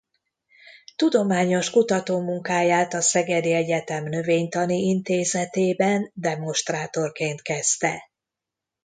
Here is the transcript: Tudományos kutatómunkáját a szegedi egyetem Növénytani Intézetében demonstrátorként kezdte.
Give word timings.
Tudományos 0.95 1.69
kutatómunkáját 1.69 2.93
a 2.93 3.01
szegedi 3.01 3.53
egyetem 3.53 4.03
Növénytani 4.03 4.77
Intézetében 4.77 6.11
demonstrátorként 6.13 7.41
kezdte. 7.41 8.09